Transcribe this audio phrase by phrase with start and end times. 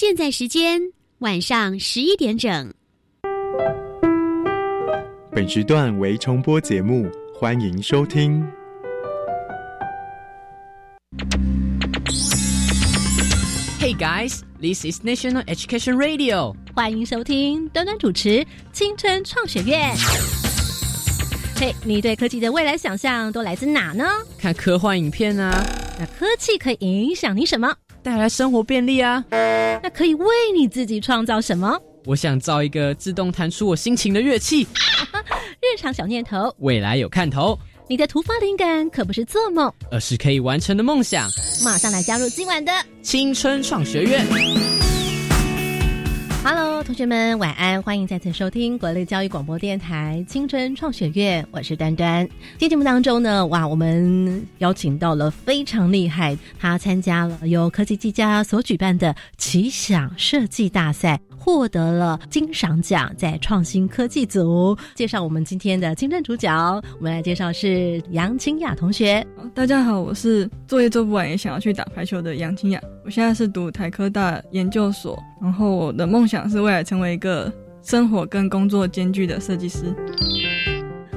[0.00, 0.80] 现在时间
[1.18, 2.72] 晚上十一点整。
[5.32, 8.40] 本时段为重播节目，欢迎收听。
[13.80, 16.54] Hey guys, this is National Education Radio。
[16.76, 19.92] 欢迎收听端端主持青春创学院。
[21.56, 24.04] 嘿，你对科技的未来想象都来自哪呢？
[24.38, 25.60] 看科幻影片啊。
[25.98, 27.74] 那科技可以影响你什么？
[28.08, 29.22] 带来生活便利啊。
[29.82, 30.26] 那可以为
[30.56, 31.78] 你自己创造什么？
[32.06, 34.66] 我想造一个自动弹出我心情的乐器。
[35.60, 37.58] 日常小念头，未来有看头。
[37.86, 41.28] 你的突发灵感可不是做梦，而是可以完成的梦想。
[41.62, 44.26] 马上来加入今晚的青春创学院。
[46.50, 47.82] Hello，同学们，晚安！
[47.82, 52.26] 欢迎再次收听国内教育广播电台青春创学院，我是端端。
[52.52, 61.20] 今天节目当中呢，哇，我们邀请到了非常厉害，他参加了由科技技嘉所举办的奇想设计大赛。
[61.38, 64.76] 获得了金赏奖，在创新科技组。
[64.94, 69.26] 介绍我们今天的金正主角，我们来介绍是杨清雅同学。
[69.54, 72.80] 大家好，我是作业做不完也想要去打排球的杨清雅。
[73.04, 77.50] 我现在是读台科大研究所，然后我的梦想是未来成为一个
[77.82, 79.94] 生活跟工作兼具的设计师。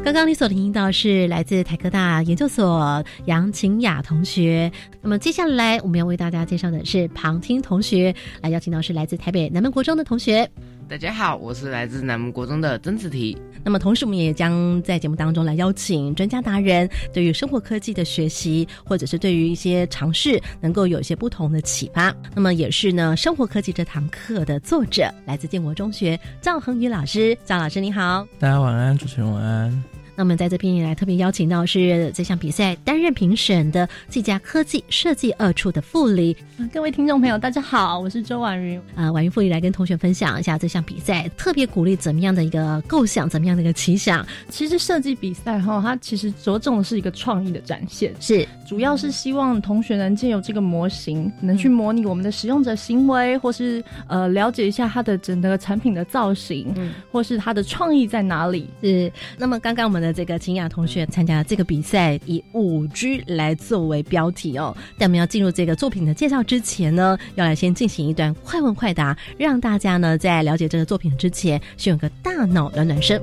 [0.03, 4.71] 刚刚你所听到是来自台科大研究所杨晴雅同学。
[4.99, 10.49] 那么接下来我们要为大家介绍的是旁听同学，来邀请到是来自台北南门国中的同学。
[10.91, 13.37] 大家好，我是来自南门国中的曾子提。
[13.63, 22.13] 那么同时我们也将在节目当中来邀请专家达人，对于生活科技的学习，或者是对于一些尝试，能够有一些不同的启发。
[22.35, 27.37] 那么也是呢，生活科技这堂课的作者，来自建国中学赵恒宇老师。
[27.45, 29.83] 赵老师你好，大家晚安，主持人晚安。
[30.21, 36.37] 那么在这边也来特别邀请到是这项比赛担任评审的这家科技设计二处的副理。
[36.71, 38.79] 各位听众朋友，大家好，我是周婉云。
[38.93, 44.23] 啊，婉云副理来跟同学分享一下这项比赛，特别鼓励怎么样的一个构想，怎么样的一个奇想。
[44.47, 56.71] 其实设计比赛哈，它其实着重的是一个创意的展现，是主要是希望同学能借由这个模型，能去模拟我们的使用者行为，或是呃了解一下它的整个产品的造型，
[57.11, 58.69] 或是它的创意在哪里。
[58.83, 59.11] 是。
[59.35, 64.75] 那么刚刚我们的这个秦雅同学参加这个比赛，以五 G 来作为标题哦。
[64.97, 66.41] 但我们要进入这个作品的介绍。
[66.43, 73.21] 之前呢，要来先进行一段快问快答，让大家呢在了解这个作品之前，先有个大脑暖暖身。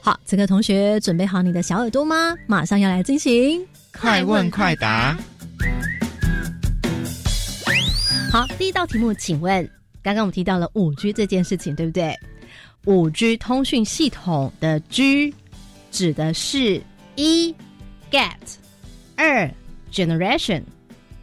[0.00, 2.34] 好，这个同学准备好你的小耳朵吗？
[2.46, 5.16] 马上要来进行快问快答。
[8.32, 9.68] 好，第一道题目，请问，
[10.02, 12.18] 刚刚我们提到了五 G 这件事情，对不对？
[12.86, 15.32] 五 G 通讯系统的 G
[15.90, 16.82] 指的是
[17.16, 17.54] 一。
[18.10, 18.36] Get，
[19.16, 19.50] 二
[19.90, 20.64] generation，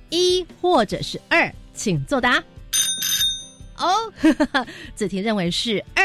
[0.10, 2.44] 一或者是二，请作答。
[3.78, 3.94] 哦，
[4.96, 6.04] 子婷认为是二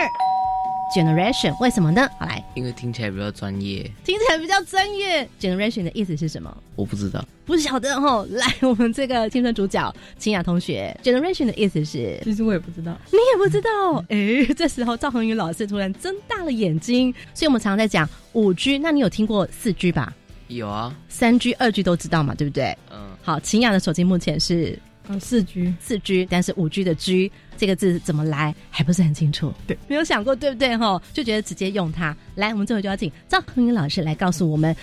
[0.94, 2.09] generation，为什么呢？
[2.19, 5.28] 好来，因为听起来比较专业，听起来比较专业。
[5.41, 6.56] generation 的意思是什么？
[6.77, 8.27] 我不知道，不晓得哦。
[8.31, 14.05] 来，我们这个青春主角清雅同学，generation 的意思是，其实我也不知道，你也不知道。
[14.09, 17.12] 哎，这时候赵恒宇老师突然睁大了眼睛。
[17.34, 20.12] 所以我们常常在讲五 G，那你有听过四 G 吧？
[20.49, 22.76] 有啊，三 G、二 G 都知道嘛，对不对？
[22.93, 22.99] 嗯。
[23.22, 24.78] 好，秦雅的手机目前是
[25.09, 29.53] 嗯四 G，四 G，但是五 G 的 G 这个字怎么来还不是很清楚。
[29.66, 30.76] 对，没有想过，对不对？
[30.76, 32.16] 哈，就觉得直接用它。
[32.34, 34.75] 来，我们最后就要请赵恒宇老师来告诉我们，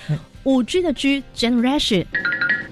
[0.43, 2.05] 五 G 的 G generation。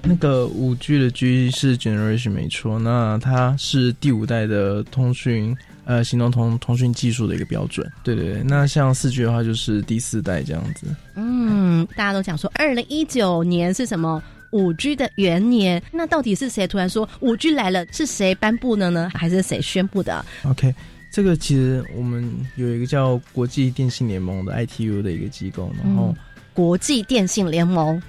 [0.02, 5.56] 那个五 G 的 G 是 generation 没错，那它是第五代的通讯。
[5.86, 8.42] 呃，行动通通讯技术的一个标准，对对对。
[8.44, 10.86] 那像四 G 的话，就是第四代这样子。
[11.16, 15.82] 嗯，大家都讲说，二零一九年是什么五 G 的元年？
[15.92, 17.86] 那到底是谁突然说五 G 来了？
[17.92, 19.10] 是谁颁布的呢？
[19.14, 20.74] 还是谁宣布的？OK，
[21.10, 26.14] 这个其实我们有一个叫国际电信联盟的 ITU 的一个机构，然后
[26.52, 28.00] 国际电信联盟，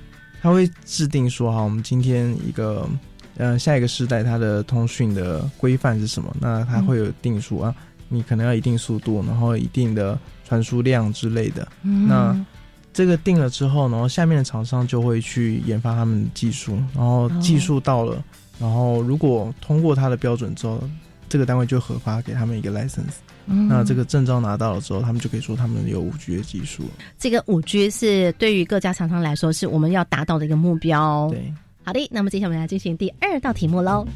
[0.41, 2.87] 它会制定说，哈，我们今天一个。
[3.37, 6.35] 呃，下一个时代它的通讯的规范是什么？
[6.39, 7.73] 那它会有定数啊，
[8.09, 11.67] 你可能要一定速度，然后一定的传输量之类的。
[11.81, 12.35] 那
[12.93, 18.23] 这个定了之后，然后下面的厂商就会去研发他们的技术，然后技术到了，
[18.59, 20.81] 然后如果通过它的标准之后，
[21.29, 23.15] 这个单位就合发给他们一个 license。
[23.45, 26.83] 那这个证照拿到了之后，他们就可以说他们有五 G 的技术。
[27.17, 31.27] 这个五 G 是对于各家厂商来说，是我们要达到的一个目标。
[31.31, 31.51] 对。
[31.83, 34.07] 好的，那么接下来我们来进行第二道题目喽。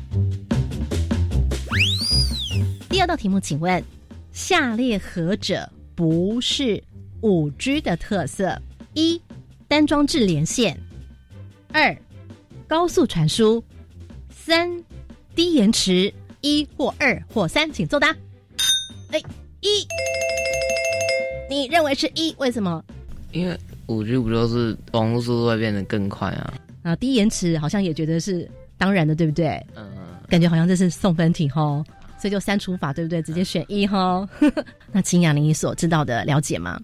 [2.87, 3.83] 第二道题目，请问
[4.31, 6.81] 下列何者不是
[7.25, 8.55] 五 G 的特色？
[8.93, 9.19] 一、
[9.67, 10.75] 单装置连线；
[11.73, 11.97] 二、
[12.67, 13.63] 高速传输，
[14.29, 14.69] 三
[15.33, 18.15] 低延迟，一或二或三，请作答。
[19.09, 19.19] 哎，
[19.61, 19.87] 一，
[21.49, 22.31] 你认为是一？
[22.37, 22.83] 为什么？
[23.31, 23.57] 因为
[23.87, 26.53] 五 G 不就是网络速度会变得更快啊？
[26.83, 29.59] 啊，低延迟好像也觉得是当然的，对不对？
[29.75, 29.83] 嗯，
[30.29, 31.83] 感觉好像这是送分题哈，
[32.19, 33.19] 所以就删除法，对不对？
[33.23, 34.29] 直接选一哈。
[34.93, 36.79] 那秦雅，你所知道的了解吗？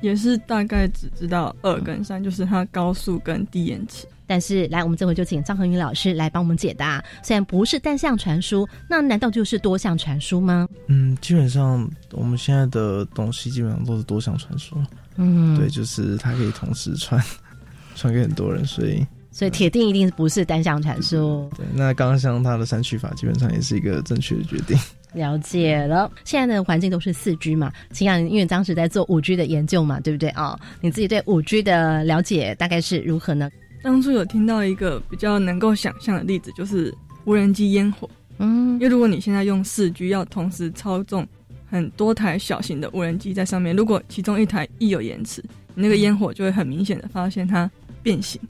[0.00, 4.06] 也是大概只知道二跟三，就是它高速跟低延迟。
[4.26, 7.02] 但是来，我们这回就请张恒宇老师来帮我们解答。
[7.20, 10.68] 虽然不是单向传输，那难道就是多项传输吗？
[10.86, 14.76] 嗯，基本上我们现在的东西基本上都是多项传输。
[15.16, 17.20] 嗯，对，就是它可以同时传
[17.96, 21.50] 传给很多人，所以所以铁定一定不是单向传输。
[21.56, 24.78] 对，那刚刚像它的删去法，基本上也是一个正确的决定。
[25.12, 27.72] 了解了，现在的环境都是四 G 嘛？
[27.92, 30.58] 秦阳，因为当时在做五 G 的研究嘛，对不对啊？
[30.80, 33.50] 你自己对五 G 的了解大概是如何呢？
[33.82, 38.08] 当初有听到一个比较能够想象的例子，就是无人机烟火。
[38.38, 41.26] 嗯，因为如果你现在用四 G，要同时操纵
[41.68, 45.42] 很多台小型的无人机在上面，如果其中一台一有延迟，
[45.74, 47.70] 你那个烟火就会很明显的发现它
[48.02, 48.40] 变形。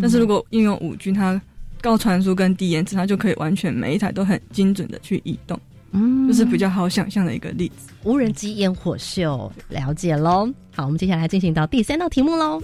[0.00, 1.40] 但是如果应用五 G，它
[1.80, 5.58] 高传输跟低延迟，它就可以完全每一台都很精准的去移动。
[5.92, 7.92] 嗯，就是比较好想象的一个例子。
[8.04, 10.50] 无人机烟火秀，了解喽。
[10.74, 12.60] 好，我们接下来进行到第三道题目喽。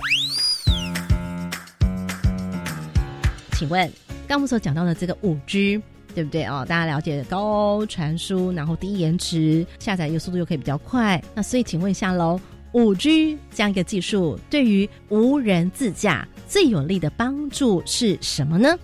[3.52, 3.90] 请问，
[4.26, 5.80] 刚我们所讲到的这个五 G，
[6.14, 6.64] 对不对哦？
[6.68, 11.22] 大家了解高传输，然后低延迟，下载又速度又可以比较快。
[11.34, 12.40] 那所以，请问一下喽，
[12.72, 18.78] 五 G 这样一个技术对于无人自驾最有利的帮助是什么呢？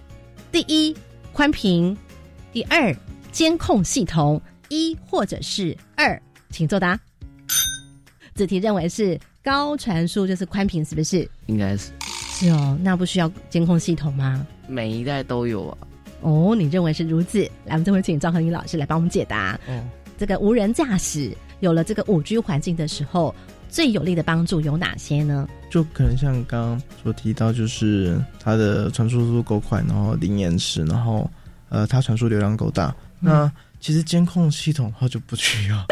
[0.52, 0.94] 第一，
[1.32, 1.96] 宽频；
[2.52, 2.94] 第二，
[3.34, 4.40] 监控系统。
[4.70, 6.20] 一或者是二，
[6.50, 6.98] 请作答。
[8.34, 11.28] 子题认为是高传输就是宽频，是不是？
[11.46, 11.90] 应该是。
[12.00, 14.44] 是哦，那不需要监控系统吗？
[14.66, 15.78] 每一代都有啊。
[16.22, 17.42] 哦，你认为是如此？
[17.66, 19.60] 来，我们这回请张恒宇老师来帮我们解答。
[19.68, 23.32] 嗯，这个无人驾驶有了这个五 G 环境的时候，
[23.68, 25.46] 最有力的帮助有哪些呢？
[25.70, 31.30] 就可能像刚刚所提到，就是它的传输速度够快，然后零延迟，然后
[31.68, 32.92] 呃，它传输流量够大。
[33.24, 35.86] 那其实监控系统它就不需要。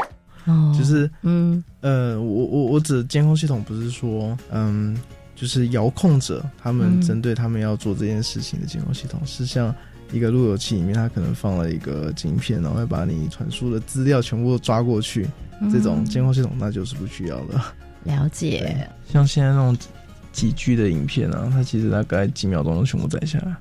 [0.44, 4.96] 哦，就是嗯呃，我我我指监控系统不是说嗯。
[5.34, 9.74] 就是遥控者，他们针对他们要做这件事情的监控系统，是像
[10.12, 15.28] 一个路由器里面，它可能放了一个晶片，然后会把你传输的资料全部都抓过去。
[15.72, 17.60] 这种监控系统那就是不需要的。
[18.04, 18.88] 了解。
[19.10, 19.76] 像现在那种
[20.30, 23.56] 几 G 的影片啊，它其实大概几秒钟就全部载下来。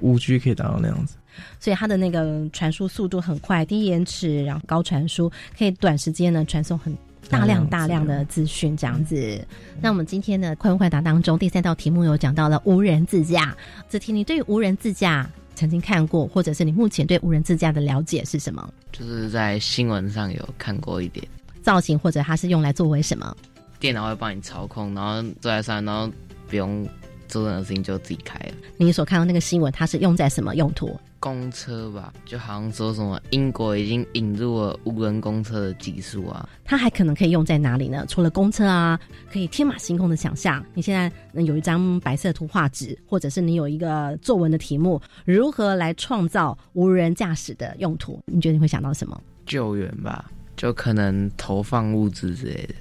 [0.00, 1.16] 五 G 可以达到那样子，
[1.60, 6.96] 所以它的那个传输速度很快，低延迟，然后高传输，可以短时间呢传送很。
[7.30, 9.42] 大量大量的资讯这样子，
[9.80, 13.56] 那我们今天的快问快答当中，第三道题目有讲到了无人自驾。
[13.88, 18.70] 子题，你对于无人自驾曾经看过，或者是你目前对无人自驾的了解是什么？
[18.92, 21.26] 就是在新闻上有看过一点
[21.62, 23.34] 造型，或者它是用来作为什么？
[23.80, 26.12] 电脑会帮你操控，然后坐在上，然后
[26.46, 26.86] 不用
[27.26, 28.52] 做任何事情就自己开了。
[28.76, 30.94] 你所看到那个新闻，它是用在什么用途？
[31.24, 38.04] 公车吧，就好像说什么英国已经引入了无人公车的技术啊，它还可能可以用在哪里呢？
[38.06, 39.00] 除了公车啊，
[39.32, 40.62] 可以天马行空的想象。
[40.74, 41.10] 你现在
[41.40, 48.20] 有一张白色图画纸，或者是你有一个作文的题目，如何来创造无人驾驶的用途？
[48.26, 49.18] 你觉得你会想到什么？
[49.46, 52.74] 救援吧，就可能投放物资之类的。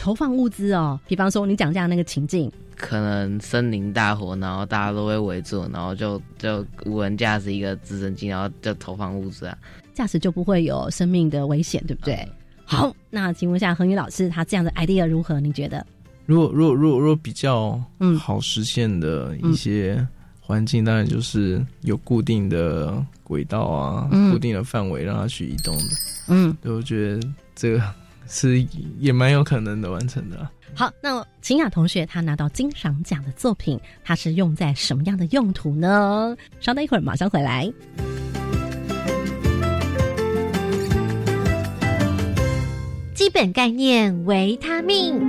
[0.00, 2.50] 投放物资哦，比方说你讲一下那个情境。
[2.74, 9.56] 可能森林大火，然后大家都会围住，然后就就无人驾驶一个直升机，然后就投放物资啊，
[9.92, 12.26] 驾驶就不会有生命的危险，对不对？
[12.64, 15.38] 好，那请问一下恒宇老师，他这样的 idea 如何？
[15.38, 15.86] 你觉得？
[16.24, 17.78] 如果如果如果如果比较
[18.18, 20.06] 好实现的一些
[20.40, 25.84] 环境，当然就是有固定的轨道啊，固定的范围让它去移动的。
[26.28, 27.82] 嗯，对，我觉得这个
[28.30, 28.64] 是
[28.98, 30.48] 也蛮有可能的完成的。
[30.72, 36.36] 好，那秦雅同学他拿到金赏奖的作品，他是用在什么样的用途呢？
[36.60, 37.70] 稍等一会儿，马上回来。
[43.14, 45.20] 基本概念：维他命。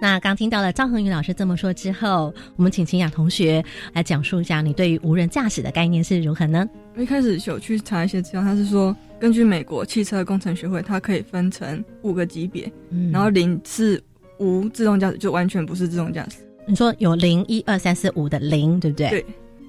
[0.00, 6.68] 那刚听到了张恒宇老师这么说之后，我们请秦雅同学来讲述一下你对于无人驾驶的概念是如何呢？
[6.96, 12.68] 一开始有去查一些资料，他是说根据美国汽车工程学会，它可以分成五个级别，
[13.12, 14.02] 然后零是
[14.38, 16.38] 无自动驾驶，就完全不是自动驾驶。
[16.66, 19.10] 你说有零一二三四五的零，对不对？
[19.10, 19.26] 对。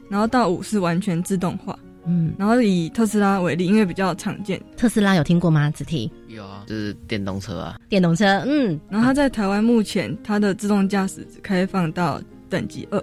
[0.10, 1.77] 然后到五是完全自动化。
[2.05, 4.60] 嗯，然后以特斯拉为例，因为比较常见。
[4.75, 5.69] 特斯拉有听过吗？
[5.69, 7.79] 子提有啊，就是电动车啊。
[7.88, 8.79] 电动车，嗯。
[8.89, 12.19] 然后它在台湾目前它的自动驾驶只开放到
[12.50, 13.00] 等级二，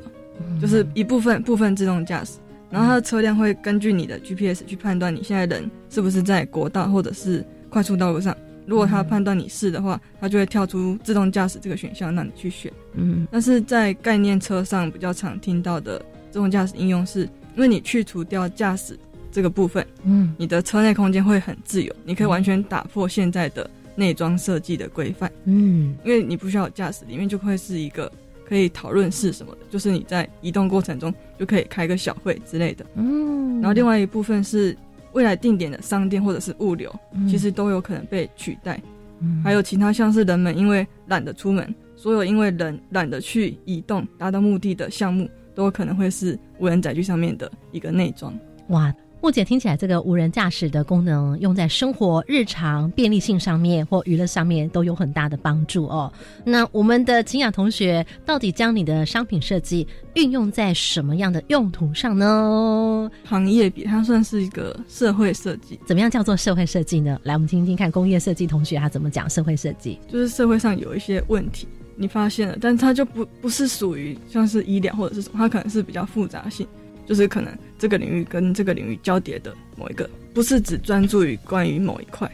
[0.61, 2.38] 就是一部分部分自动驾驶。
[2.70, 8.36] 然后它的车辆会根据你的 GPS 去判断你现在人是不是在国道或者是快速道路上。
[8.66, 12.72] 如果它判断你是的话，它就会跳出自动驾驶这个选项让你去选。
[12.94, 15.98] 嗯，但是在概念车上比较常听到的
[16.30, 17.22] 自动驾驶应用是，
[17.56, 18.96] 因为你去除掉驾驶
[19.32, 25.32] 这个部分，嗯，你的车内空间会很自由，你可以完全打破现在的内装设计的规范。
[25.46, 28.10] 嗯，因为你不需要驾驶，里面就会是一个。
[28.50, 32.85] 可以讨论是什么的，就是你在移动过程中就可以开个小会之类的。
[32.97, 34.76] 嗯，然后另外一部分是
[35.12, 36.92] 未来定点的商店或者是物流，
[37.28, 38.83] 其实都有可能被取代。
[39.21, 48.37] 嗯，还有其他像是人们因为懒得出门，所有因为人懒得去移动达到目的的项目，都有可能会是无人载具上面的一个内装。
[48.71, 48.92] 哇。
[49.22, 56.10] 木姐听起来，这个无人驾驶的功能用在生活日常便利性上面或娱乐上面都有很大的帮助哦。
[56.42, 63.10] 那我们的秦雅同学到底将你的商品设计运用在什么样的用途上呢？
[63.26, 67.20] 行业比它算是一个社会设计，怎么样叫做社会设计呢？
[67.24, 69.98] 来，我们听听看工业设计同学他怎么讲社会设计。
[70.08, 76.66] 就是社会上有一些问题，你发现了，但它就不不是属于像是医疗或者是什么，它可能是比较复杂性。
[77.07, 82.30] 就是可能这个领域跟这个领域交叠的某一个，不是只专注于关于某一块，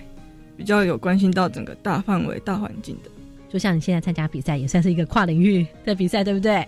[0.56, 3.10] 比较有关心到整个大范围、大环境的。
[3.48, 6.66] 就像你现在参加比赛，也算是一个跨领域的比赛，对不对？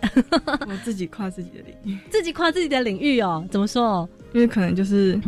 [0.67, 3.47] 我 自己跨自己的领域， 自己跨自己的领域哦。
[3.51, 4.09] 怎么说？
[4.33, 5.21] 因为可能就是。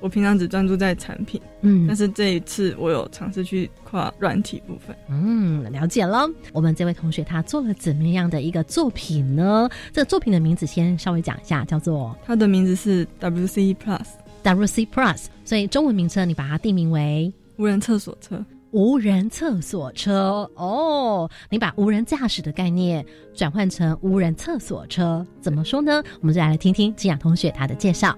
[0.00, 6.28] 我平常只专注在产品，嗯，但是这一次我有尝试去跨软体部分，嗯，了解了。
[6.52, 9.68] 我们这位同学他做了怎么样的一个作品呢？
[9.92, 21.30] 这个作品的名字先稍微讲一下，叫做它的名字是 WC Plus，WC Plus，所以中文名称你把它定名为无人厕所车，无人厕所车哦。
[21.50, 23.04] 你把无人驾驶的概念
[23.34, 26.02] 转换成无人厕所车，怎么说呢？
[26.20, 28.16] 我们再来听听金雅同学他的介绍。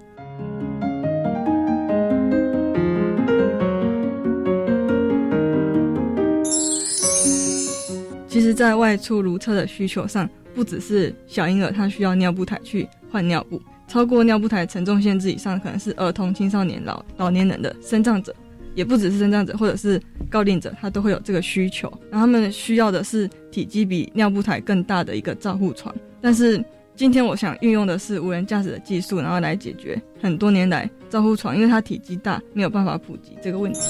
[8.32, 18.34] 其实，在外出如厕的需求上，不只是小婴儿他需要尿布台去换尿布，超过尿布台承重限制以上，可能是儿童、青少年、老老年人的身障者，
[18.74, 21.92] 也不只是身障者，或者是高龄者，他都会有这个需求。
[22.10, 25.94] 然后他们需要的是体积比尿布台更大的一个照护床。
[26.22, 26.64] 但是
[26.96, 33.80] 今天我想运用的是无人驾驶的技术，然后来解决很多年来照护床因为它体积大没有办法普及这个问题。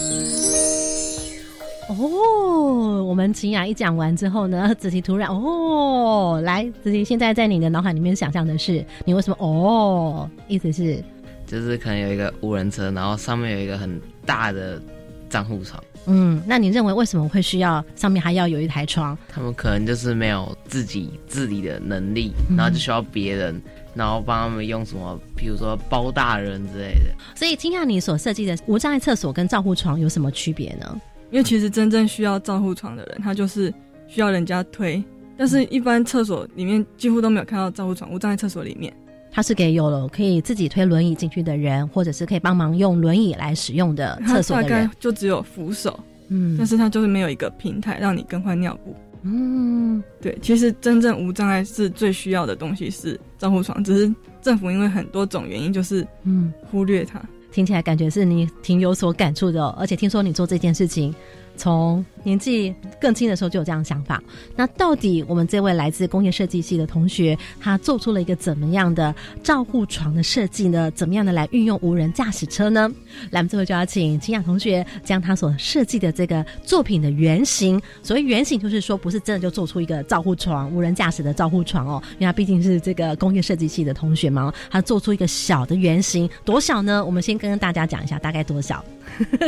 [1.88, 10.30] 哦，我们秦雅一讲完之后呢，子琪突然哦，来，子琪现在在你的脑海里面想象的是，你为什么哦？
[10.48, 11.02] 意思是，
[11.46, 14.80] 就是可能有一个无人车，然后上面有一个很大的
[15.28, 15.82] 账户床。
[16.06, 19.16] 嗯，那你认为为什么会需要上面还要有一台窗？
[19.28, 23.60] 他们可能就是没有自己自理的能力，然后就需要别人，
[23.94, 27.14] 然后帮他们用什么，比如说包大人之类的。
[27.36, 31.00] 所以，秦雅，你所设计的无障碍厕所跟照护床有什么区别呢？
[31.32, 33.72] 因为其实真正需要照护床的人，他就是
[34.06, 35.02] 需要人家推，
[35.36, 38.12] 但是一般厕所里面几乎都没有看到照护床。
[38.12, 38.92] 我站在厕所里面，
[39.30, 44.70] 它是给有了可以自己推轮椅进去的人，或者是可以帮忙用轮椅来使用的厕所的人。
[44.70, 45.98] 大概就只有扶手，
[46.28, 48.94] 嗯，但是它就是没有一个平台让你更换尿布。
[49.22, 57.22] 嗯，对，其实真正无障碍是最需要的东西是照护床，只是政府因为很多种原因，就是嗯忽略它。
[57.52, 61.14] 听起来感觉是你挺有所感触的，而且听说你做这件事情。
[61.54, 64.22] 从年纪更轻的时候就有这样想法。
[64.56, 70.90] 那到底我们这位来自工业设计系的同学，他做出了一个怎么样的照护床的设计呢？
[70.92, 72.90] 怎么样的来运用无人驾驶车呢？
[73.30, 77.80] 来，我们最后就要请清雅同学将他所设计的这个作品的原型。
[78.02, 87.04] 所谓原型，就是说不是真的就做出一个照护床、无人驾驶的照护床哦，因为他毕竟是这个工业设计系的同学嘛，他做出一个小的原型，多小呢？
[87.04, 88.84] 我们先跟大家讲一下，大概多小。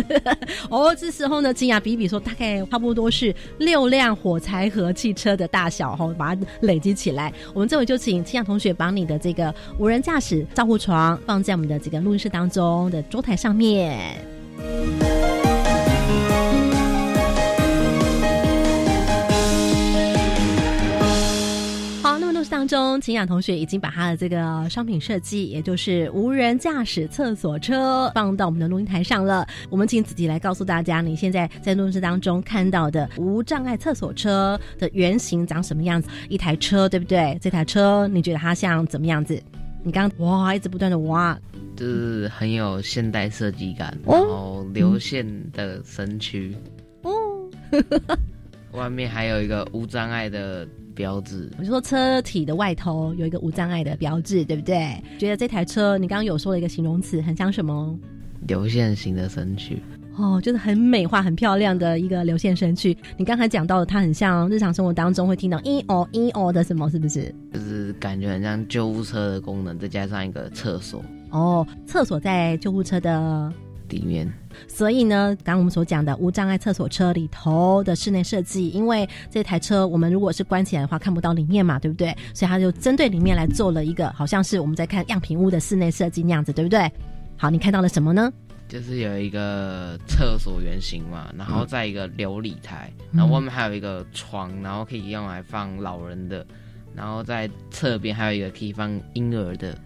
[0.69, 7.33] 哦，这时候呢，金雅比比说，大概差不多是六辆火柴盒汽车的大小，哈，把它累积起来。
[7.52, 14.18] 我们这回就请清雅同学把你的这个无人驾驶照护床放在我们的这个录音室当中的桌台上面。
[22.54, 29.44] 当中，秦雅同学已经把他的这个商品设计，也就是无人驾驶厕所车，放到我们的录音台上了。
[29.68, 36.08] 我们请子吉来告诉大家，你现在在录音室当中看到的无障碍厕所车的原型长什么样子？
[36.28, 37.37] 一台车，对不对？
[37.42, 39.42] 这台车你觉得它像怎么样子？
[39.82, 41.37] 你刚哇，一直不断的哇，
[41.75, 46.56] 就是很有现代设计感，然后流线的身躯
[47.02, 47.50] 哦，
[48.75, 50.66] 外面还有一个无障碍的。
[50.97, 51.50] 标志。
[51.59, 54.97] 我就说车体的外头有一个无障碍的标志，对不对？
[55.19, 57.99] 觉得这台车你刚刚有说了一个形容词，很像什么？
[58.47, 59.76] 流线型的身躯。
[60.16, 62.97] 哦，就是很美化、很漂亮的一个流线身躯。
[63.16, 67.35] 你刚才讲到的，它很像日常生活当中会听到“嘤哦嘤哦”的什么，是不是？
[67.52, 71.02] 就是感觉很像救护车的功能，再加上一个厕所。
[71.31, 73.52] 哦，厕所在救护车的
[73.94, 74.30] 里面。
[74.68, 82.16] 所以呢，刚刚我们所讲的无障碍厕所车里头的室内设计，因为这台车我们如果是关起来的话，看不到里面嘛，对不对？
[82.32, 86.90] 所以他就针对里面来做了一个，好像是我们在看样品屋的室内设计那样子，对不对？
[87.36, 88.32] 好，你看到了什么呢？
[88.66, 96.44] 就是有一个厕所原型嘛，然后再一个琉璃台，然后外面还有一个床，然后可以用来放老人的，
[96.94, 99.76] 然后在侧边还有一个可以放婴儿的。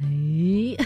[0.00, 0.76] 哎，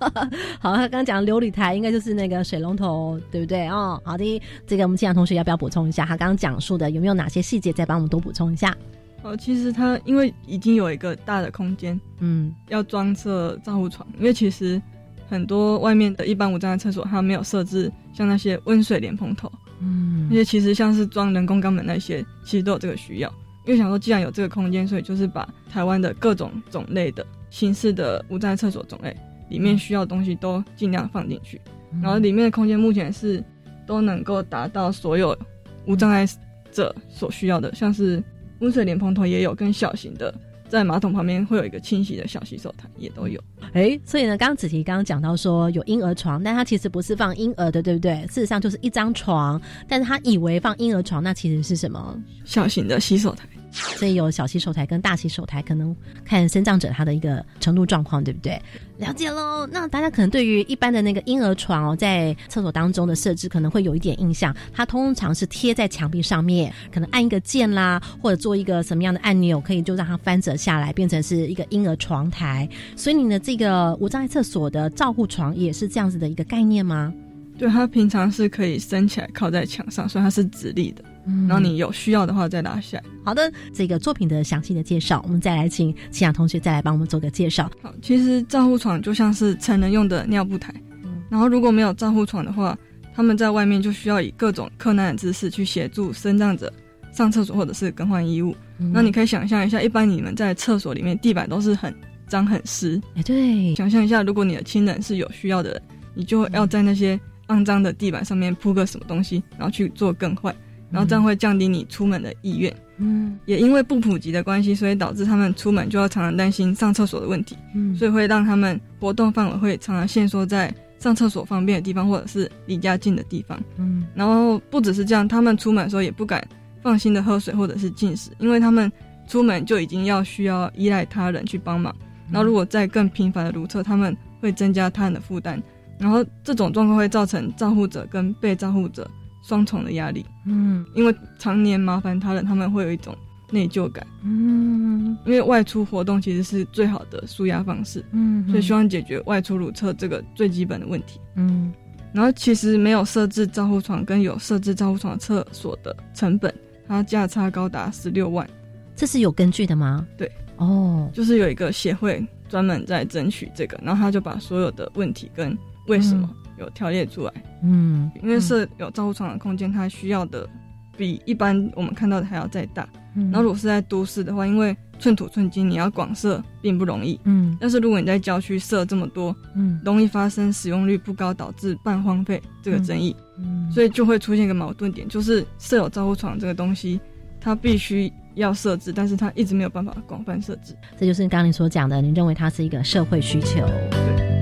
[0.60, 3.68] 好，他刚刚讲琉璃台应该就是那个水龙头，对不对？
[3.68, 6.04] 哦，好的，这个我们其他同学要不要补充一下？
[6.04, 7.72] 他刚刚讲述的有没有哪些细节？
[7.72, 8.76] 再帮我们多补充一下。
[9.22, 14.80] 哦，其实他因为已经有一个大的空间，嗯，要装设照护床，因为其实。
[15.26, 23.34] 很多外面的一般无障碍厕所，它没有设置像那些温水莲蓬头，嗯，那些其实像是装人工肛门那些，其实都有这个需要。
[23.64, 29.16] 因为想说，既然有这个空间，所以就是把台湾的各种种类的形式的无障碍厕所种类
[29.48, 31.60] 里面需要的东西都尽量放进去。
[32.02, 33.40] 然后里面的空间目前是
[33.86, 35.38] 都能够达到所有
[35.86, 36.26] 无障碍
[36.72, 38.20] 者所需要的，像是
[38.58, 40.34] 温水莲蓬头也有，跟小型的。
[40.68, 43.40] 在马桶旁边会有一个清洗的小洗手台，也都有。
[43.74, 48.26] 哎，所以呢，刚刚子琪刚刚讲到说有婴儿床，但它其实不是放婴儿的，对不对？
[48.26, 52.20] 事实上就是一张床，但是他以为放婴儿床，那其实是什么？
[52.44, 53.46] 小型的洗手台。
[53.74, 58.60] 所以有小洗手台跟大洗手台，可能看生长者他的一个程度状况，对不对？
[58.98, 59.66] 了解喽。
[59.66, 64.54] 那大家可能对于一般的那个婴儿床哦，在厕所当中的设置，可能会有一点印象。
[64.72, 72.68] 它通常是贴在墙壁上面，可能按一个键啦，或者做一个什么样的按钮，可以就让它翻折下来，变成是一个婴儿床台。
[72.94, 77.12] 所以你的这个无障碍厕所的照护床也是这样子的一个概念吗？
[77.58, 81.04] 对，它平常是可以升起来靠在墙上，所以它是直立的。
[81.48, 83.04] 然后你有需要的话再拿下来。
[83.24, 87.70] 好的，这个作品的详细的介绍，我们再来请齐雅同学再来帮我们做个介绍。
[87.82, 90.72] 好，其实照护床就像是成人用的尿布台。
[91.02, 91.22] 嗯。
[91.30, 92.76] 然后如果没有照护床的话，
[93.14, 96.72] 他们在外面就需要以各种困难的姿势去协助生长者
[97.12, 98.54] 上厕所或者是更换衣物。
[98.92, 101.94] 那你可以想象一下，一般你们在厕所里面地板都是很
[102.26, 103.00] 脏很湿。
[103.14, 103.74] 哎，对。
[103.76, 105.80] 想象一下，如果你的亲人是有需要的，
[106.12, 110.54] 你就要在那些肮脏的地板上面铺个什么东西，然后去做更换。
[110.94, 126.46] 然后这样会降低你出门的意愿，嗯，也因为不普及的关系，所以导致他们出门就要常常担心上厕所的问题，嗯，所以会让他们活动范围会常常限缩在上厕所方便的地方或者是离家近的地方，嗯，然后不只是这样，他们出门的时候也不敢
[126.80, 128.90] 放心的喝水或者是进食，因为他们
[129.26, 131.92] 出门就已经要需要依赖他人去帮忙，
[132.30, 135.60] 然后如果再更频繁的如厕，他们会增加他人的负担，
[135.98, 139.10] 然后这种状况会造成照护者跟被照护者。
[139.46, 143.14] 双重的压力，嗯，因为常年麻烦他人，他们会有一种
[143.50, 151.70] 内疚感，嗯，因为外出活动其实是最好的舒压方式，嗯，所以希望解决外出如厕这个最基本的问题，嗯，
[152.14, 156.52] 然后其实没有设置照护床跟有设置照护床厕所的成本，
[156.88, 158.48] 它价差高达十六万，
[158.96, 160.06] 这是有根据的吗？
[160.16, 165.54] 对，哦，就是有一个协会专门在争取这个，然后他就把所有的问题跟
[165.86, 166.34] 为什么。
[166.58, 170.48] 有条列出来，嗯，因为是有照护床的空间，它需要的
[170.96, 172.88] 比一般我们看到的还要再大。
[173.14, 177.56] 然后如果是在都市的话，因为寸土寸金，你要广设并不容易，嗯。
[177.60, 187.00] 但是如果你在郊区设这么多，嗯，容易发生使用率不高导致半荒废这个争议，嗯，所以就会出现一个矛盾点，就是设有照护床这个东西，
[187.40, 190.74] 它必须要设置，但是它一直没有办法广泛设置。
[190.98, 194.33] 这就是刚刚你所讲的，你认为它是一个社会需求，对。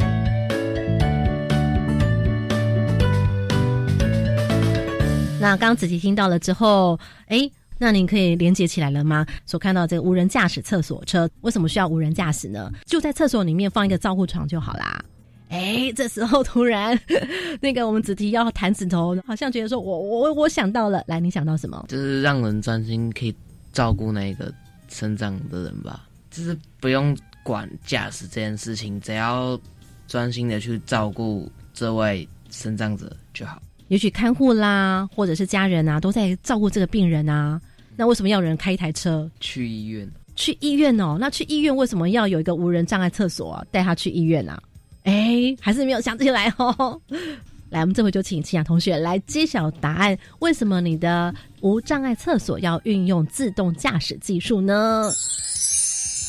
[5.43, 9.27] 那刚刚子琪听到了之后，哎，那您可以连接起来了吗？
[9.45, 12.71] 所看到这个无人驾驶厕所车，为什么需要无人驾驶呢？
[12.87, 15.05] 就在厕所里面放一个照护床就好啦。
[15.49, 16.97] 哎，这时候突然，
[17.61, 21.85] 那个我们子提要弹指头，好像觉得说我我我想到了，来，你想到什么？
[21.89, 23.35] 就是让人专心可以
[23.73, 24.55] 照顾那个
[24.89, 29.59] 身障的人吧，就是不用管驾驶这件事情，只要
[30.07, 33.61] 专心的去照顾这位身障者就好。
[33.93, 37.61] 也许看护啦，或者是家人啊，都在照顾这个病人啊。
[37.95, 40.11] 那为什么要人开一台车去医院？
[40.35, 44.59] 去医院哦，那去医院为什么要有一个无人障碍厕所带他去医院啊？
[45.05, 46.99] 哎，还是没有想起来哦。
[47.69, 50.17] 来，我们这回就请清雅同学来揭晓答案。
[50.39, 55.13] 为什么你的无障碍厕所要运用自动驾驶技术呢？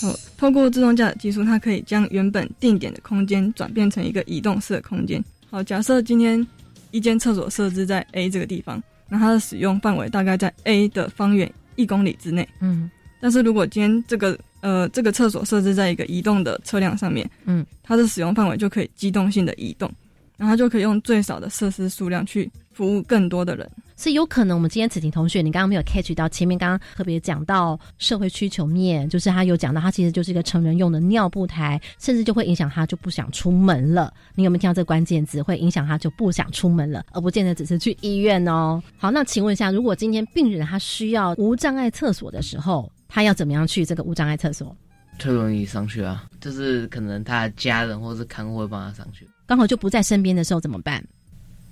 [0.02, 5.24] 好，透过自动驾驶技术，它可以将原本定点的空间转变成一个移动式的空间。
[5.50, 6.46] 好，假设今天
[6.94, 12.48] 一间厕所设置在 A 这个地方，那它的使用范围大概在 A 的方圆一公里之内。
[12.62, 19.92] 嗯，但是如果今天这个呃这个厕所设置在一个移动的车辆上面，嗯，它的使用范围就可以机动性的移动。
[20.36, 34.12] 然后就可以用最少的设施数量去服务更多的人，所以有可能我们今天子婷同学，你刚刚没有 catch 到前面刚刚特别讲到社会需求面，就是他有讲到，他其实就是一个成人用的尿布台，甚至就会影响他就不想出门了。
[34.36, 35.42] 你有没有听到这个关键字？
[35.42, 38.82] 会影响他就不想出门了，而不见得只是去医院哦。
[38.98, 44.76] 好，那请问一下，如果今天病人他需要无障碍厕所的时候，他要怎么样去这个无障碍厕所？
[45.20, 49.28] 推轮椅上去啊，就是可能他的家人或是看护会帮他上去。
[49.46, 51.04] 刚好就不在身边的时候怎么办？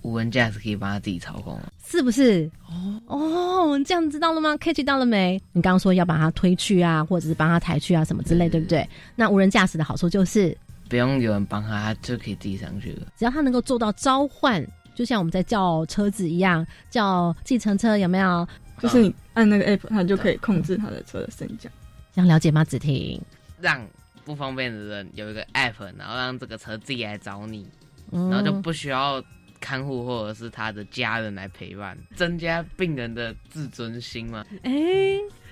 [0.01, 2.49] 无人驾驶可以帮他自己操控是不是？
[2.67, 5.41] 哦哦，这样知道了吗？catch 到了没？
[5.51, 8.87] 你刚刚说要把它推去啊，或者是帮他抬去啊，什么之类，对不对？
[9.15, 10.57] 那无人驾驶的好处就是
[10.89, 13.07] 不用有人帮他，他就可以自己上去了。
[13.17, 18.47] 只要他能够做到召唤，就像我们在叫车子一样，叫计程车，有没有？
[18.79, 21.71] 就是你按那个 app，它就可以控制他的车的升降。
[22.15, 22.63] 想了解吗？
[22.63, 23.21] 子婷，
[23.59, 23.85] 让。
[24.23, 27.67] 不方便的人有一个 app，然后让这个车自己来找你，
[28.11, 29.21] 然后就不需要
[29.61, 34.43] 看护或者是他的家人来陪伴，增加病人的自尊心吗。
[34.63, 34.71] 哎，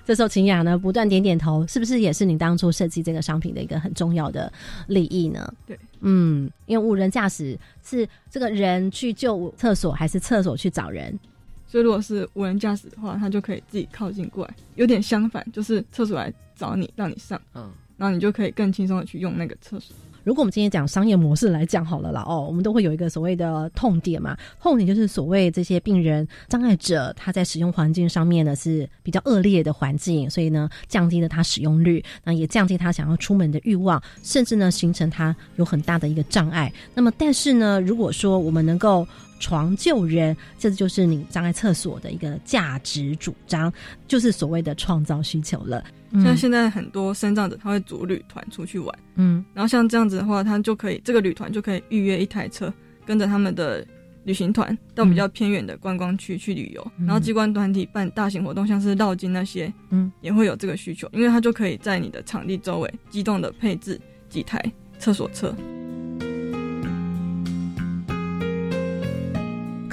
[0.04, 4.52] 这时候秦雅呢不断点点头，是不是也是你当初设计这个商品的一个很重要的
[4.88, 5.50] 利益呢？
[5.66, 11.18] 对，嗯，因为无人驾驶是这个人去救厕所，还是厕所去找人？
[11.66, 17.40] 所以如果是无人驾驶的话，他就可以自己靠近过来，有点相反，就是厕所来找你，让你上。
[17.54, 17.70] 嗯。
[17.96, 19.94] 然后你就可以更轻松的去用那个厕所。
[20.24, 36.72] 如果我们今天讲商业模式来讲好了啦，哦，我们都会有一个所谓的痛点嘛，痛点就是所谓这些病人障碍者他在使用环境上面呢是比较恶劣的环境，所以呢降低了他使用率，那也降低他想要出门的欲望，甚至呢形成他有很大的一个障碍。
[36.94, 39.06] 那么但是呢，如果说我们能够
[39.38, 43.72] 床救人，这就是你障碍厕所的一个价值主张，
[44.06, 45.82] 就是所谓的创造需求了。
[46.22, 52.72] 像现在很多生长者，他会组旅团出去玩，嗯，然后像这样子的话，他就可以这个旅团就可以预约一台车，
[53.06, 53.86] 跟着他们的
[54.24, 56.92] 旅行团到比较偏远的观光区去旅游。
[56.98, 64.60] 然后机关团体办大型活动，像是绕境那些，嗯，也会有这个需求，因为他就可以在你的场地周围机动的配置几台
[64.98, 65.54] 厕所车。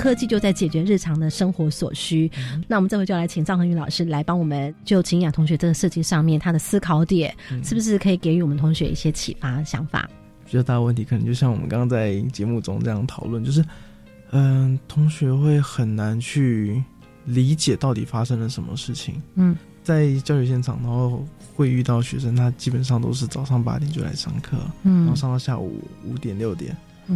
[0.08, 2.32] 科技就在解决日常的生活所需。
[2.66, 10.10] 那我们这回就来请张恒宇老师来帮我们，就秦雅同学这个设计上面，他的思考点是不是可以给予我们同学一些启发想法？
[10.46, 13.62] 比较大的问题，可能就像我们刚刚在节目中这样讨论，就是，
[14.32, 16.82] 嗯，同学会很难去
[17.26, 19.22] 理解到底发生了什么事情。
[19.36, 26.74] 嗯，在教学现场，然后会遇到学生，他基本上都是早上八点就来上课，嗯，然后上到下午五点六点。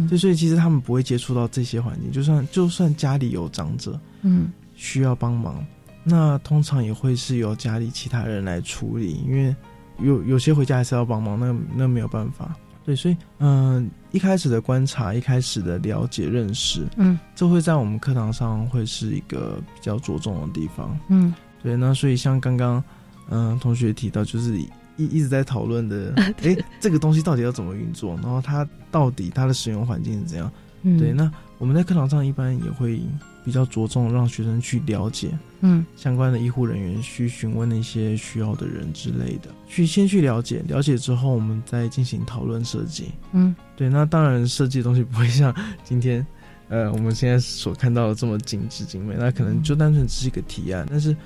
[0.08, 5.64] 对，所以其实他们不会接触到这些环境，就算就算家里有长者，嗯，需要帮忙，
[6.02, 9.54] 那通常也会是由家里其他人来处理，因为
[9.98, 12.56] 有有些回家还是要帮忙，那那没有办法。
[12.84, 21.76] 对，所以嗯，一开始的观察，一开始的了解认识，嗯，这会在我们课堂上会是一个比较着重的地方，嗯，对。
[21.76, 22.82] 那所以像刚刚
[23.30, 24.58] 嗯同学提到，就是。
[25.04, 26.12] 一一直在讨论的，
[26.42, 28.14] 哎，这个东西到底要怎么运作？
[28.22, 30.50] 然后它到底它的使用环境是怎样？
[30.98, 33.00] 对，那我们在课堂上一般也会
[33.44, 43.12] 比较着重让学生去了解，嗯，相关的医护人员去询问那些需要的人之类的，去先去了解，了解之后我们再进行讨论设计。
[43.32, 46.26] 嗯，对，那当然设计的东西不会像今天，
[46.68, 50.84] 呃，我们现在所看到的这么精致精美，那可能就单纯只是一个提案。
[50.90, 51.16] 但是，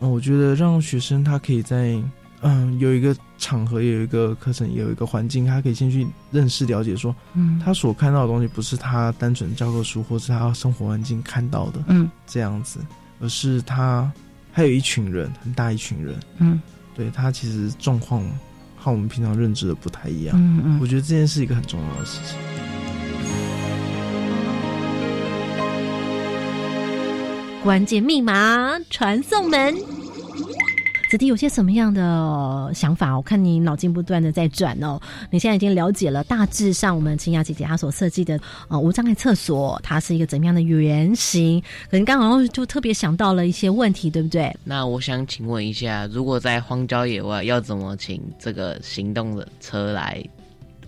[0.00, 2.02] 嗯，我觉得让学生他可以在
[2.42, 12.80] 嗯，有一个场合，有一个课程，有一个环境，他可以先去认识、了解，说，嗯，他所看到的东西不是他单纯教科书或是他生活环境看到的，嗯，这样子，
[13.20, 14.10] 而是他
[14.52, 16.60] 还有一群人，很大一群人，嗯，
[16.94, 18.22] 对他其实状况
[18.76, 22.36] 和我们平常认知的不太一样，嗯嗯，我觉得这件事一个很重要的事情。
[27.62, 30.01] 关键密码传送门。
[31.12, 33.14] 子弟有些什么样的想法？
[33.14, 34.98] 我看你脑筋不断的在转哦。
[35.30, 41.60] 你现在已经了解了大致上我们清雅姐姐她所设计的呃无障碍厕所，它是一个怎么样的原型？
[41.90, 44.56] 可能刚好就特别想到了一些问题，对不对？
[44.64, 50.24] 那我想请问一下，如果在荒郊野外，要怎么请这个行动的车来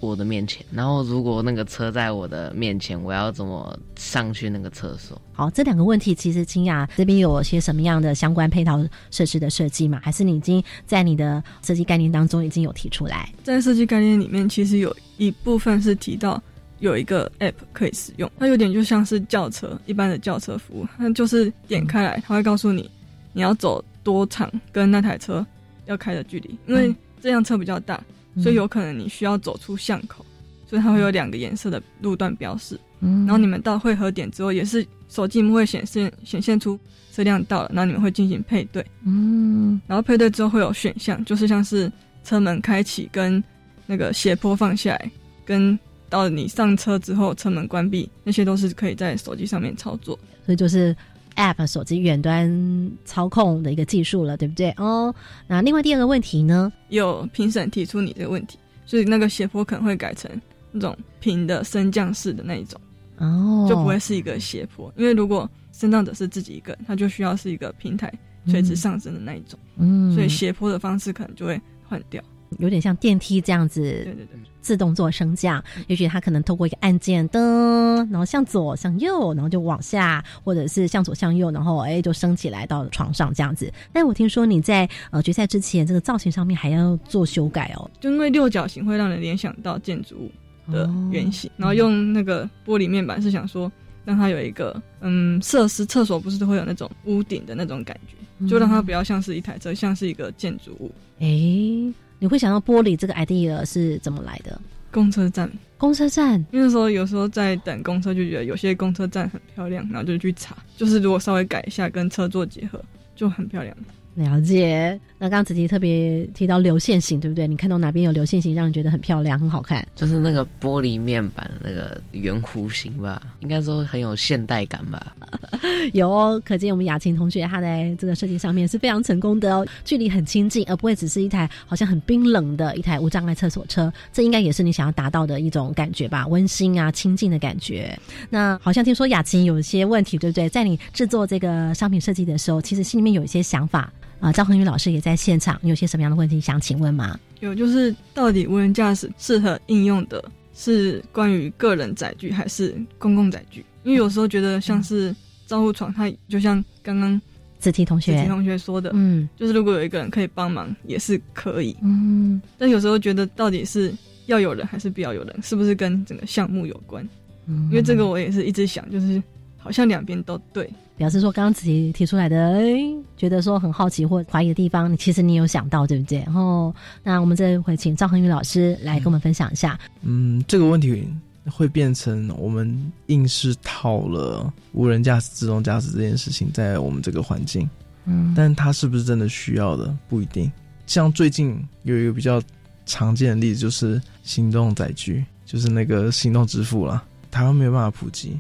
[0.05, 5.21] 我的面前，然后如果那个车在我的面前，我要怎么上去那个厕所？
[5.33, 10.01] 好，这两个问题其实清雅这边有些什么样的相关配套设施的设计吗？
[10.03, 13.33] 还是你已经在你的设计概念当中已经有提出来？
[13.43, 16.41] 在设计概念里面，其实有一部分是提到
[16.81, 22.91] 有一个 app 可以使用，它有点就像是轿车一般的轿车服务，它就是点开来，它会告诉你
[23.33, 25.45] 你要走多长跟那台车
[25.87, 28.01] 要开的距离，因为这辆车比较大。
[28.43, 30.25] 所以有可能你需要走出巷口，
[30.67, 32.79] 所以它会有两个颜色的路段标示。
[33.01, 36.79] 嗯，然后你们到汇合点之后，也是手机会显示显现出
[37.13, 38.85] 车辆到了，然后你们会进行配对。
[39.05, 41.91] 嗯，然后配对之后会有选项，就是像是
[42.25, 43.43] 车门开启跟
[43.87, 45.11] 那个斜坡放下来，
[45.45, 50.19] 跟到你上车之后车门关闭，那些都是可以在手机上面操作。
[50.45, 50.97] 所以就是。
[51.37, 54.71] App 手机远端操控的一个技术了，对不对？
[54.77, 55.15] 哦，
[55.47, 56.73] 那另外第二个问题呢？
[56.89, 60.31] 有评审提出你的问题，所以那个斜坡可能会改成
[60.73, 62.81] 那种平的升降式的那一种，
[63.19, 64.93] 哦，就不会是一个斜坡。
[64.97, 68.13] 因为如果升降者是自己一个人，他就需要是一个平台
[68.47, 72.23] 垂直上升的那一种，嗯，所以斜坡的方式可能就会换掉。
[72.59, 75.63] 有点像电梯这样子，对对对，自动做升降。
[75.87, 83.73] 也许它可能透过一个按键噔，然后向左向右，然后就往下，或者是向左向右，然后哎就升起来到床上这样子。
[83.93, 93.71] 但我听说你在呃决赛之前，这个造型上面还要做修改哦，就因为六角形会让人联想到建筑物的原型，然后用那个玻璃面板是想说
[94.05, 100.91] 让它有一个嗯设施，厕所不是都会有那种屋顶的那种感觉，就让它不要像是一台车，像是一个建筑物。
[101.21, 101.93] 哎。
[102.25, 104.59] 你会想到玻璃这个 idea 是怎么来的？
[104.91, 112.83] 公车站，公车站，因为说有时候在等公车，就觉得有些公车站很漂亮，然后就去查，就是如果稍微改一下，跟车座结合，
[113.15, 113.77] 就很漂亮。
[114.15, 114.99] 了解。
[115.25, 117.49] 那刚刚子琪特别提到流线型，对不对？
[117.49, 119.83] 你看到哪边有流线型，让你觉得很漂亮、很好看？
[119.97, 125.17] 就是那个玻璃面板那个圆弧形吧，应该说很有现代感吧。
[125.95, 129.67] 有哦，可见我们雅琴同学他在这个设计上面是非常成功的哦。
[129.83, 133.91] 距离很亲近，而不会只是一台好像很冰冷的一台无障碍厕所车。
[134.13, 136.27] 这应该也是你想要达到的一种感觉吧？
[136.27, 137.99] 温馨啊，亲近的感觉。
[138.29, 140.51] 那好像听说雅琴有一些问题，对不对？
[140.51, 143.91] 在你制作这个商品设计的时候，其实心里面有一些想法。
[144.21, 147.19] 啊，赵恒宇老师也在现场，你有些什么样的问题想请问吗？
[147.41, 150.25] 有，就是到底无人驾驶适合应用的
[150.55, 153.65] 是关于个人载具还是公共载具？
[153.83, 155.15] 因为有时候觉得像是
[155.47, 157.21] 招呼床，它就像刚刚
[157.59, 163.93] 子提同学、子提同学说的，嗯，就是如果有一个人可以帮忙也是可以，嗯，但有时候觉得到底是
[164.25, 167.07] 要有人还是不要有人，是不是跟整个项目有关？
[167.47, 169.23] 嗯，因为这个我也是一直想，就是
[169.59, 170.71] 好像两边都对。
[170.97, 172.75] 表示说，刚刚自己提出来的，哎，
[173.17, 176.19] 觉得说很好奇或怀疑的地方，你其实你有想到，对不对？
[176.21, 179.79] 然后，那我们这回请赵恒宇老师来跟我们分享一下。
[180.03, 181.09] 嗯，这个问题
[181.51, 187.69] 会变成我们硬是套了无人驾驶、自动驾驶这件事情在我们这个环境，
[188.05, 190.51] 嗯，但它是不是真的需要的不一定。
[190.87, 192.41] 像最近有一个比较
[192.87, 198.39] 常见的例子，就是行动载具，就是那个行动支付了，台湾没有办法普及。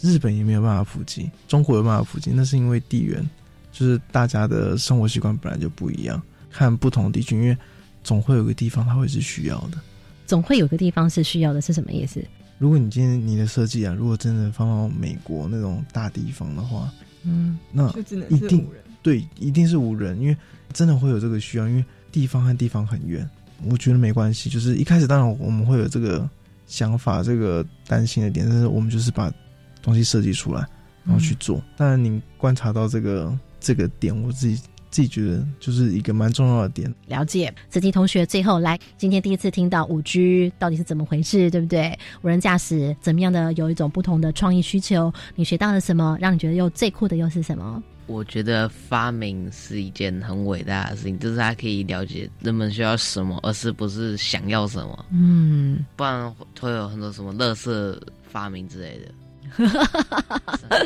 [0.00, 3.22] 日本也没有办法普及，中国有办法普及，那是因为地缘，
[3.70, 6.20] 就是大家的生活习惯本来就不一样。
[6.50, 7.56] 看不同的地区，因为
[8.04, 9.78] 总会有个地方它会是需要的，
[10.26, 12.22] 总会有个地方是需要的，是什么意思？
[12.58, 17.90] 如果你今天你的设计啊，如果真的放到美国那种大地方的话，嗯，那
[18.28, 18.66] 一定
[19.02, 20.36] 对，一定是无人，因为
[20.72, 23.28] 真的会有这个需要，因为地方和地方很远。
[23.64, 26.28] 我觉得没关系，就是一开始当然我们会有这个
[26.66, 29.32] 想法，这个担心的点，但是我们就是把。
[29.82, 30.66] 东西设计出来，
[31.04, 31.62] 然后去做。
[31.76, 34.56] 当然，你观察到这个这个点，我自己
[34.90, 36.94] 自己觉得就是一个蛮重要的点。
[37.06, 41.98] 了解，子琪同学，最后来，今天第一次听到五 G 到底是怎么回事，对不对？
[42.22, 45.12] 无人驾驶怎么样的有一种不同的创意需求？
[45.34, 46.16] 你学到了什么？
[46.20, 47.82] 让你觉得又最酷的又是什么？
[48.06, 55.06] 我觉得发明是一件很伟大的事情，就是它可以了解人们需要什么，而是不是想要什么。
[55.10, 59.14] 嗯，不然会有很多什么乐色发明之类的。
[59.56, 60.78] 哈哈哈哈哈！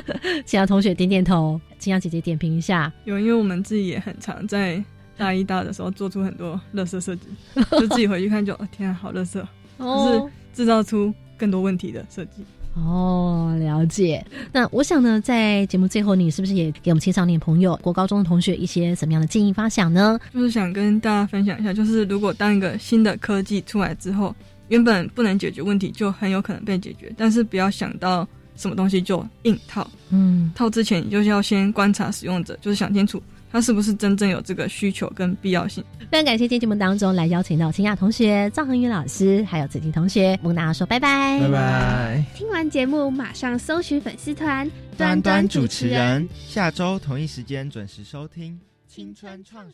[0.45, 2.93] 其他同学点点头，青阳姐姐点评一下。
[3.05, 4.83] 有，因为我们自己也很常在
[5.17, 7.23] 大一、大的时候做出很多乐色设计，
[7.73, 9.47] 就自己回去看，就哦天啊，好乐色，
[9.79, 12.45] 就是制造出更多问题的设计。
[12.75, 14.23] 哦，了解。
[14.53, 20.19] 那我想呢，在节目最后，你是不是也给我们青少年朋友、国高中的同学一些什么样的建议发想呢？
[20.35, 24.35] 就是想跟大家分享一下，就是如果当一个新的科技出来之后，
[24.69, 28.29] 原本不能解决问题，就很有可能被解决，但是不要想到。
[28.57, 35.83] 什么东西就硬套，嗯，套之前你就是要先观察使用者，就是想清楚他他是不是真正有这个需求跟必要性？
[36.11, 42.25] 非常感谢今天节目当中来邀请到清雅同学、赵恒宇老师，还有子晴同学，跟大家说拜拜，拜拜。
[42.35, 49.65] 听完节目马上搜寻粉丝团，端端主持人，下周同一时间准时收听青春创。